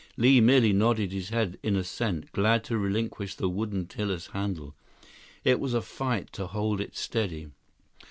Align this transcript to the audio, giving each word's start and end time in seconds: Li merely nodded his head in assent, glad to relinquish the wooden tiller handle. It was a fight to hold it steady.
Li 0.17 0.41
merely 0.41 0.73
nodded 0.73 1.11
his 1.11 1.29
head 1.29 1.59
in 1.61 1.75
assent, 1.75 2.31
glad 2.31 2.63
to 2.63 2.75
relinquish 2.75 3.35
the 3.35 3.47
wooden 3.47 3.85
tiller 3.85 4.17
handle. 4.33 4.73
It 5.43 5.59
was 5.59 5.75
a 5.75 5.81
fight 5.83 6.33
to 6.33 6.47
hold 6.47 6.81
it 6.81 6.97
steady. 6.97 7.49